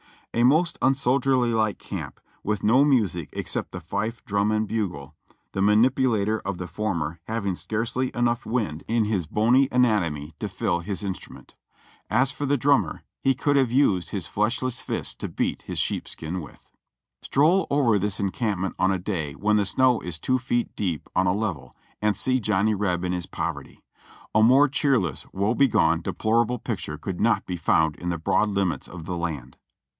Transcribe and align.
A 0.33 0.43
most 0.43 0.79
unsoldier 0.81 1.35
like 1.35 1.77
camp, 1.77 2.19
with 2.41 2.63
no 2.63 2.83
music 2.83 3.29
except 3.33 3.71
the 3.71 3.81
fife, 3.81 4.23
drum, 4.25 4.49
and 4.49 4.67
bugle, 4.67 5.13
the 5.51 5.59
manip 5.59 5.91
ulator 5.91 6.41
of 6.43 6.57
the 6.57 6.67
former 6.69 7.19
having 7.27 7.55
scarcely 7.55 8.09
enough 8.15 8.45
wind 8.45 8.83
in 8.87 9.05
his 9.05 9.27
bony 9.27 9.67
456 9.67 9.69
JOHNNY 9.69 9.93
REB 9.93 10.05
AND 10.09 10.15
BILLY 10.15 10.25
YANK 10.31 10.31
anatomy 10.31 10.35
to 10.39 10.49
fill 10.49 10.79
his 10.79 11.03
instrument; 11.03 11.55
and 12.09 12.21
as 12.21 12.31
for 12.31 12.45
the 12.47 12.57
drummer, 12.57 13.03
he 13.19 13.35
could 13.35 13.55
have 13.57 13.71
used 13.71 14.09
his 14.09 14.25
fleshless 14.25 14.81
fists 14.81 15.13
to 15.15 15.27
beat 15.27 15.63
his 15.63 15.77
sheep 15.77 16.07
skin 16.07 16.39
with. 16.41 16.71
Stroll 17.21 17.67
over 17.69 17.99
this 17.99 18.19
encampment 18.19 18.73
on 18.79 18.91
a 18.91 18.99
clay 18.99 19.33
when 19.33 19.57
the 19.57 19.65
snow 19.65 19.99
is 19.99 20.17
two 20.17 20.39
feet 20.39 20.75
deep 20.77 21.09
on 21.13 21.27
a 21.27 21.33
level, 21.33 21.75
and 22.01 22.15
see 22.15 22.39
Johnny 22.39 22.73
Reb 22.73 23.03
in 23.03 23.11
his 23.11 23.27
poverty. 23.27 23.83
A 24.33 24.41
more 24.41 24.67
cheerless, 24.67 25.25
v^^oe 25.25 25.55
begone, 25.55 26.01
deplorable 26.01 26.57
picture 26.57 26.97
could 26.97 27.19
not 27.21 27.45
be 27.45 27.57
found 27.57 27.95
in 27.97 28.09
the 28.09 28.17
broad 28.17 28.49
limits 28.49 28.87
of 28.87 29.05
the 29.05 29.17
land. 29.17 29.57